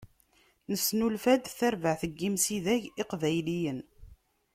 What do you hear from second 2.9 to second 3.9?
iqbayliyen.